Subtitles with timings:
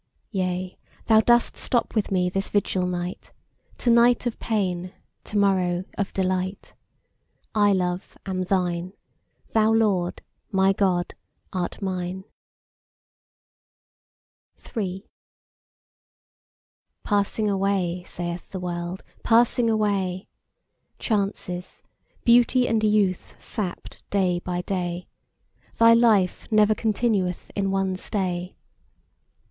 [0.31, 3.31] Yea, Thou dost stop with me this vigil night;
[3.77, 4.93] To night of pain,
[5.25, 6.73] to morrow of delight:
[7.53, 8.93] I, Love, am Thine;
[9.53, 11.13] Thou, Lord, my God,
[11.53, 12.23] art mine.
[14.57, 15.05] 3.
[17.03, 20.27] Passing away, saith the World, passing away:
[20.97, 21.83] Chances,
[22.25, 25.07] beauty and youth sapped day by day:
[25.77, 28.55] Thy life never continueth in one stay.